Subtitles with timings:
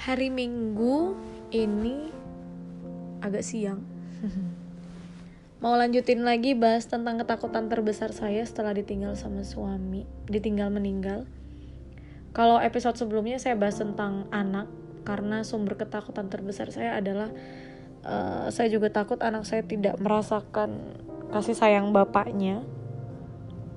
[0.00, 1.12] hari Minggu
[1.52, 2.08] ini
[3.20, 3.84] agak siang.
[5.60, 11.28] Mau lanjutin lagi bahas tentang ketakutan terbesar saya setelah ditinggal sama suami, ditinggal meninggal.
[12.32, 14.72] Kalau episode sebelumnya saya bahas tentang anak,
[15.04, 17.28] karena sumber ketakutan terbesar saya adalah
[18.00, 20.96] uh, saya juga takut anak saya tidak merasakan
[21.28, 22.64] kasih sayang bapaknya,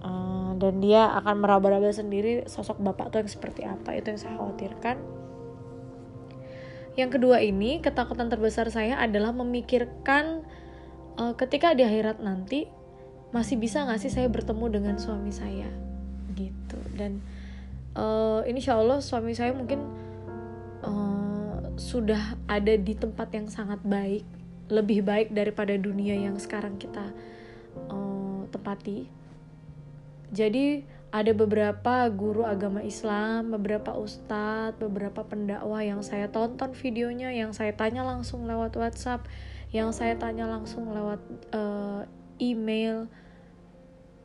[0.07, 4.39] uh, dan dia akan meraba-raba sendiri sosok bapak tuh yang seperti apa itu yang saya
[4.39, 5.23] khawatirkan
[6.93, 10.45] yang kedua ini, ketakutan terbesar saya adalah memikirkan
[11.17, 12.69] uh, ketika di akhirat nanti
[13.33, 15.69] masih bisa nggak sih saya bertemu dengan suami saya?
[16.37, 16.77] Gitu.
[16.93, 17.21] Dan
[17.97, 19.81] uh, insya Allah suami saya mungkin
[20.85, 24.25] uh, sudah ada di tempat yang sangat baik
[24.69, 27.09] lebih baik daripada dunia yang sekarang kita
[27.89, 29.23] uh, tempati
[30.33, 30.81] jadi
[31.13, 37.69] ada beberapa guru agama Islam, beberapa ustadz, beberapa pendakwah yang saya tonton videonya, yang saya
[37.77, 39.29] tanya langsung lewat WhatsApp,
[39.69, 41.21] yang saya tanya langsung lewat
[41.53, 42.09] uh,
[42.41, 43.05] email.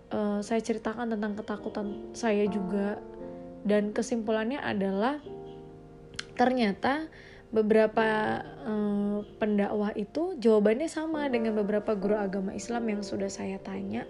[0.09, 2.97] Uh, saya ceritakan tentang ketakutan saya juga,
[3.69, 5.21] dan kesimpulannya adalah
[6.41, 7.05] ternyata
[7.53, 14.09] beberapa uh, pendakwah itu jawabannya sama dengan beberapa guru agama Islam yang sudah saya tanya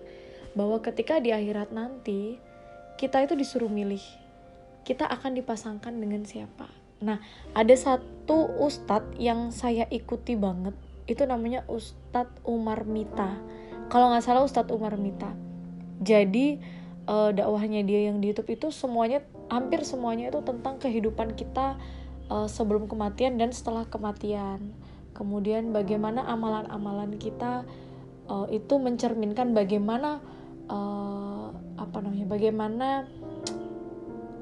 [0.55, 2.39] bahwa ketika di akhirat nanti
[2.99, 4.03] kita itu disuruh milih.
[4.83, 6.67] Kita akan dipasangkan dengan siapa.
[6.99, 7.23] Nah
[7.55, 10.75] ada satu ustadz yang saya ikuti banget.
[11.09, 13.41] Itu namanya Ustadz Umar Mita.
[13.89, 15.33] Kalau nggak salah Ustadz Umar Mita.
[16.05, 16.61] Jadi
[17.09, 21.81] uh, dakwahnya dia yang di YouTube itu semuanya hampir semuanya itu tentang kehidupan kita
[22.29, 24.77] uh, sebelum kematian dan setelah kematian.
[25.17, 27.65] Kemudian bagaimana amalan-amalan kita
[28.29, 30.21] uh, itu mencerminkan bagaimana
[30.69, 32.88] uh, apa namanya bagaimana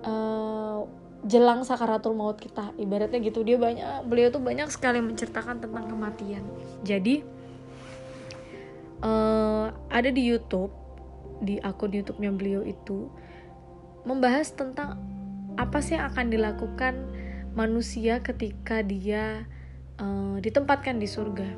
[0.05, 0.87] uh,
[1.27, 2.71] jelang sakaratul maut kita.
[2.79, 6.45] Ibaratnya gitu dia banyak beliau tuh banyak sekali menceritakan tentang kematian.
[6.87, 7.27] Jadi
[9.03, 10.71] uh, ada di YouTube
[11.43, 13.13] di akun YouTube-nya beliau itu
[14.09, 14.97] membahas tentang
[15.59, 16.95] apa sih yang akan dilakukan
[17.57, 19.49] manusia ketika dia
[20.01, 21.49] uh, ditempatkan di surga.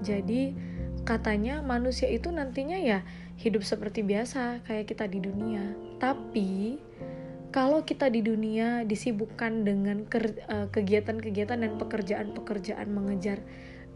[0.00, 0.71] Jadi
[1.02, 3.02] katanya manusia itu nantinya ya
[3.42, 5.74] hidup seperti biasa kayak kita di dunia.
[5.98, 6.78] Tapi
[7.52, 13.42] kalau kita di dunia disibukkan dengan eh, kegiatan-kegiatan dan pekerjaan-pekerjaan mengejar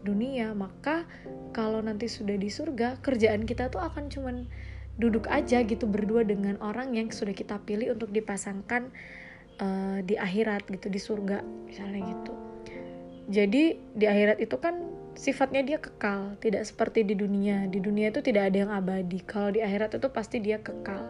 [0.05, 1.09] dunia, maka
[1.57, 4.45] kalau nanti sudah di surga, kerjaan kita tuh akan cuman
[4.97, 8.89] duduk aja gitu berdua dengan orang yang sudah kita pilih untuk dipasangkan
[9.61, 12.33] uh, di akhirat gitu di surga misalnya gitu.
[13.27, 13.63] Jadi
[13.93, 14.75] di akhirat itu kan
[15.17, 17.65] sifatnya dia kekal, tidak seperti di dunia.
[17.65, 19.19] Di dunia itu tidak ada yang abadi.
[19.25, 21.09] Kalau di akhirat itu pasti dia kekal.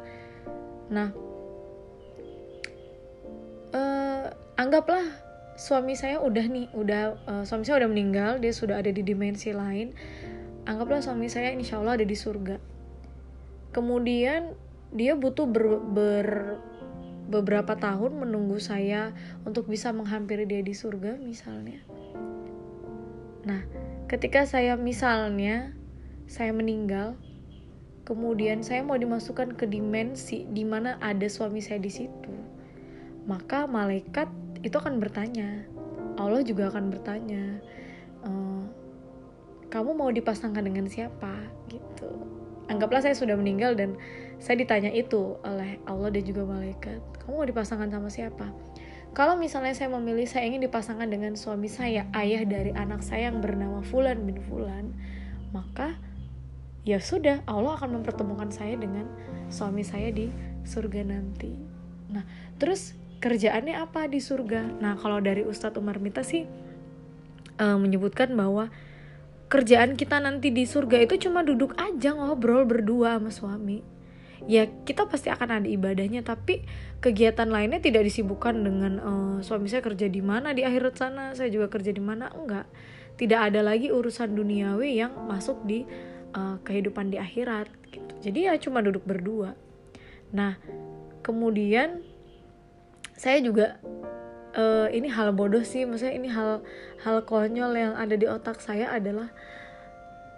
[0.88, 1.12] Nah,
[3.75, 5.03] uh, anggaplah
[5.59, 9.51] suami saya udah nih, udah uh, suami saya udah meninggal, dia sudah ada di dimensi
[9.51, 9.91] lain.
[10.63, 12.56] Anggaplah suami saya insya Allah ada di surga.
[13.75, 14.56] Kemudian
[14.95, 16.28] dia butuh ber, ber
[17.28, 19.12] beberapa tahun menunggu saya
[19.44, 21.84] untuk bisa menghampiri dia di surga misalnya.
[23.44, 23.63] Nah,
[24.07, 25.75] ketika saya misalnya
[26.28, 27.19] saya meninggal
[28.07, 32.31] kemudian saya mau dimasukkan ke dimensi di mana ada suami saya di situ
[33.28, 34.31] maka malaikat
[34.63, 35.68] itu akan bertanya.
[36.18, 37.62] Allah juga akan bertanya
[38.25, 38.31] e,
[39.69, 41.45] kamu mau dipasangkan dengan siapa?
[41.69, 42.09] Gitu.
[42.72, 44.00] Anggaplah saya sudah meninggal dan
[44.41, 46.97] saya ditanya itu oleh Allah dan juga malaikat.
[47.22, 48.50] Kamu mau dipasangkan sama siapa
[49.16, 53.40] kalau misalnya saya memilih saya ingin dipasangkan dengan suami saya, ayah dari anak saya yang
[53.44, 54.94] bernama Fulan bin Fulan,
[55.56, 55.95] maka
[56.88, 59.07] ya sudah Allah akan mempertemukan saya dengan
[59.51, 60.31] suami saya di
[60.68, 61.51] surga nanti.
[62.12, 62.23] Nah,
[62.59, 64.79] terus kerjaannya apa di surga?
[64.79, 66.47] Nah, kalau dari Ustadz Umar Mita sih
[67.59, 68.69] uh, menyebutkan bahwa
[69.47, 73.97] kerjaan kita nanti di surga itu cuma duduk aja ngobrol berdua sama suami
[74.46, 76.62] ya kita pasti akan ada ibadahnya tapi
[77.02, 81.50] kegiatan lainnya tidak disibukkan dengan uh, suami saya kerja di mana di akhirat sana saya
[81.50, 82.69] juga kerja di mana enggak.
[83.18, 85.89] Tidak ada lagi urusan duniawi yang masuk di
[86.38, 88.13] uh, kehidupan di akhirat gitu.
[88.30, 89.57] Jadi ya cuma duduk berdua.
[90.30, 90.62] Nah
[91.25, 92.06] kemudian
[93.18, 93.81] saya juga
[94.54, 96.62] uh, ini hal bodoh sih maksudnya ini hal
[97.01, 99.34] hal konyol yang ada di otak saya adalah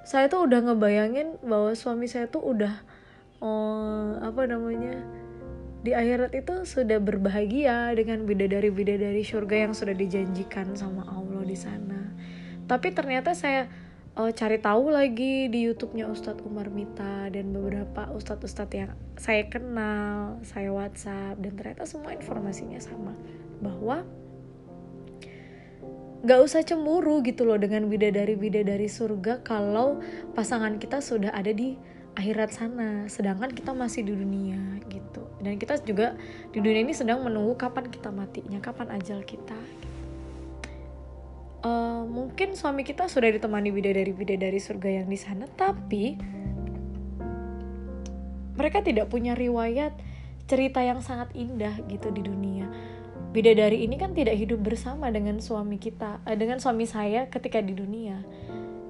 [0.07, 2.81] saya tuh udah ngebayangin bahwa suami saya tuh udah
[3.39, 4.99] oh apa namanya
[5.79, 12.11] di akhirat itu sudah berbahagia dengan bidadari-bidadari surga yang sudah dijanjikan sama Allah di sana.
[12.67, 13.71] Tapi ternyata saya
[14.19, 20.43] uh, cari tahu lagi di YouTube-nya Ustadz Umar Mita dan beberapa ustadz-ustadz yang saya kenal,
[20.43, 23.15] saya WhatsApp dan ternyata semua informasinya sama
[23.63, 24.03] bahwa
[26.19, 30.03] nggak usah cemburu gitu loh dengan bidadari bidadari surga kalau
[30.35, 31.79] pasangan kita sudah ada di
[32.17, 33.05] akhirat sana.
[33.11, 35.25] Sedangkan kita masih di dunia gitu.
[35.43, 36.15] Dan kita juga
[36.53, 39.57] di dunia ini sedang menunggu kapan kita matinya kapan ajal kita
[41.63, 46.15] uh, mungkin suami kita sudah ditemani bidadari bidadari surga yang di sana tapi
[48.55, 49.95] mereka tidak punya riwayat
[50.49, 52.67] cerita yang sangat indah gitu di dunia.
[53.29, 57.71] Bidadari ini kan tidak hidup bersama dengan suami kita eh, dengan suami saya ketika di
[57.71, 58.19] dunia.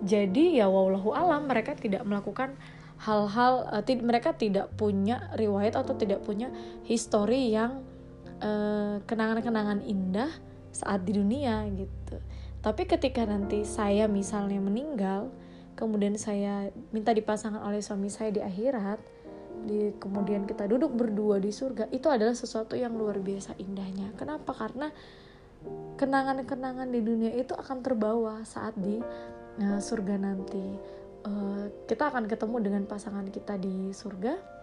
[0.02, 2.56] Jadi ya wallahu alam mereka tidak melakukan
[3.00, 6.52] hal-hal uh, mereka tidak punya riwayat atau tidak punya
[6.84, 7.84] histori yang
[8.40, 10.32] kenangan kenangan-kenangan indah
[10.72, 12.16] saat di dunia gitu.
[12.64, 15.28] Tapi ketika nanti saya misalnya meninggal
[15.80, 19.00] kemudian saya minta dipasangkan oleh suami saya di akhirat
[19.64, 24.12] di kemudian kita duduk berdua di surga itu adalah sesuatu yang luar biasa indahnya.
[24.16, 24.56] Kenapa?
[24.56, 24.88] Karena
[26.00, 29.00] kenangan-kenangan di dunia itu akan terbawa saat di
[29.60, 30.64] uh, surga nanti
[31.30, 34.58] uh, kita akan ketemu dengan pasangan kita di surga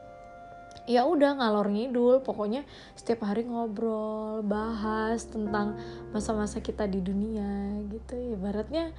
[0.87, 2.63] ya udah ngalor ngidul pokoknya
[2.95, 5.79] setiap hari ngobrol bahas tentang
[6.11, 8.95] masa-masa kita di dunia gitu ibaratnya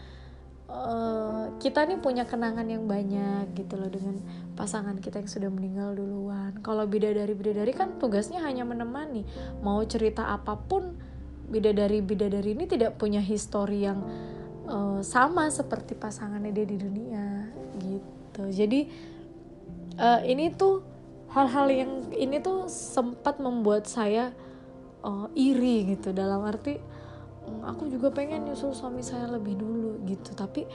[0.67, 4.19] uh, kita nih punya kenangan yang banyak gitu loh dengan
[4.59, 6.59] pasangan kita yang sudah meninggal duluan.
[6.59, 9.23] Kalau bidadari bidadari kan tugasnya hanya menemani.
[9.63, 10.95] Mau cerita apa pun
[11.47, 14.03] bidadari bidadari ini tidak punya histori yang
[14.67, 17.49] uh, sama seperti pasangannya dia di dunia
[17.81, 18.43] gitu.
[18.51, 18.91] Jadi
[19.97, 20.83] uh, ini tuh
[21.33, 24.31] hal-hal yang ini tuh sempat membuat saya
[25.01, 26.97] uh, iri gitu dalam arti
[27.47, 30.67] Hmm, aku juga pengen nyusul suami saya lebih dulu gitu tapi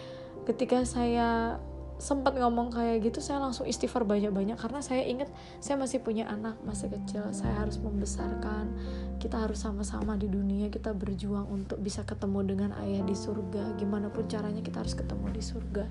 [0.49, 1.61] ketika saya
[2.03, 5.31] sempat ngomong kayak gitu saya langsung istighfar banyak-banyak karena saya ingat
[5.63, 7.31] saya masih punya anak masih kecil.
[7.31, 8.75] Saya harus membesarkan
[9.23, 13.79] kita harus sama-sama di dunia kita berjuang untuk bisa ketemu dengan ayah di surga.
[13.79, 15.85] Gimana pun caranya kita harus ketemu di surga.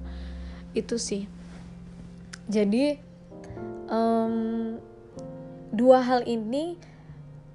[0.76, 1.32] Itu sih.
[2.52, 3.00] Jadi
[3.88, 4.76] um,
[5.72, 6.76] dua hal ini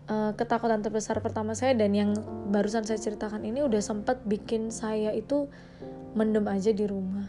[0.08, 2.16] uh, ketakutan terbesar pertama saya dan yang
[2.48, 5.44] barusan saya ceritakan ini udah sempat bikin saya itu
[6.16, 7.28] mendem aja di rumah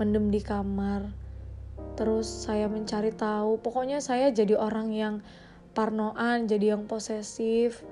[0.00, 1.12] mendem di kamar.
[2.00, 3.60] Terus saya mencari tahu.
[3.60, 5.14] Pokoknya saya jadi orang yang
[5.76, 7.84] parnoan jadi yang posesif.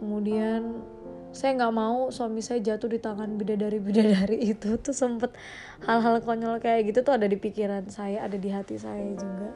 [0.00, 0.80] Kemudian
[1.30, 4.80] saya nggak mau suami saya jatuh di tangan bidadari bidadari itu.
[4.80, 5.36] Tuh sempet
[5.84, 9.52] hal-hal konyol kayak gitu tuh ada di pikiran saya ada di hati saya juga.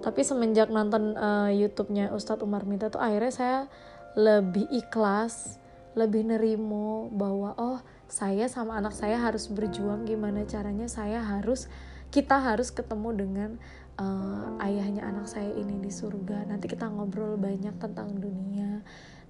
[0.00, 3.58] Tapi semenjak nonton uh, YouTube-nya Ustadz Umar Minta tuh akhirnya saya
[4.16, 5.60] lebih ikhlas
[5.96, 11.66] lebih nerimo bahwa oh saya sama anak saya harus berjuang gimana caranya saya harus
[12.14, 13.50] kita harus ketemu dengan
[13.98, 16.46] uh, ayahnya anak saya ini di surga.
[16.46, 18.80] Nanti kita ngobrol banyak tentang dunia.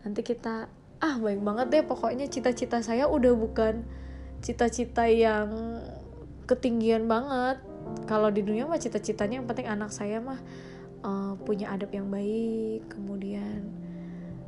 [0.04, 0.68] Nanti kita
[1.00, 1.84] ah baik banget deh.
[1.88, 3.80] Pokoknya cita-cita saya udah bukan
[4.44, 5.80] cita-cita yang
[6.44, 7.64] ketinggian banget.
[8.04, 10.38] Kalau di dunia mah cita-citanya yang penting anak saya mah
[11.00, 12.92] uh, punya adab yang baik.
[12.92, 13.72] Kemudian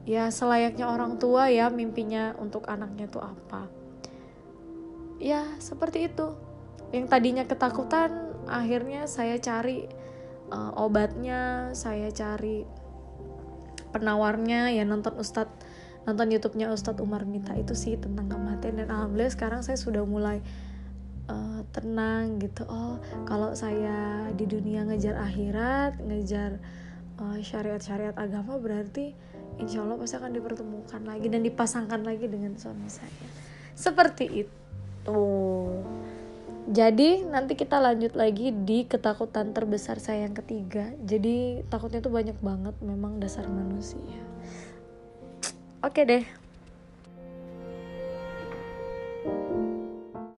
[0.04, 3.87] ya selayaknya orang tua ya mimpinya untuk anaknya tuh apa
[5.18, 6.34] ya seperti itu.
[6.94, 9.84] Yang tadinya ketakutan akhirnya saya cari
[10.48, 12.64] uh, obatnya saya cari
[13.92, 14.72] penawarnya.
[14.72, 15.66] Ya nonton Ustadz
[16.08, 18.80] nonton YouTube-nya Ustadz Umar Minta itu sih tentang kematian.
[18.80, 20.40] Dan alhamdulillah sekarang saya sudah mulai
[21.28, 22.64] uh, tenang gitu.
[22.64, 22.96] Oh
[23.28, 26.56] kalau saya di dunia ngejar akhirat ngejar
[27.20, 29.12] uh, syariat-syariat agama berarti
[29.60, 33.28] insya Allah pasti akan dipertemukan lagi dan dipasangkan lagi dengan suami saya.
[33.76, 34.58] Seperti itu
[36.68, 40.92] jadi nanti kita lanjut lagi di ketakutan terbesar saya yang ketiga.
[41.00, 44.20] Jadi takutnya tuh banyak banget memang dasar manusia.
[45.80, 46.47] Oke deh